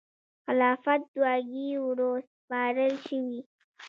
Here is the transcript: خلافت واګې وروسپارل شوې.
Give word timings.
خلافت 0.45 1.03
واګې 1.21 1.67
وروسپارل 1.87 2.93
شوې. 3.07 3.39